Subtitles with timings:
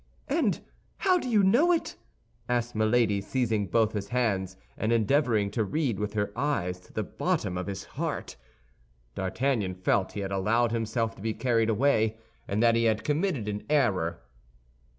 [0.29, 0.61] "And
[0.97, 1.95] how do you know it?"
[2.49, 7.03] asked Milady, seizing both his hands, and endeavoring to read with her eyes to the
[7.03, 8.35] bottom of his heart.
[9.13, 12.17] D'Artagnan felt he had allowed himself to be carried away,
[12.47, 14.19] and that he had committed an error.